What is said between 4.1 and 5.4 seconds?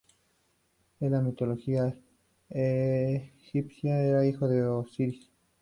hijo de Osiris.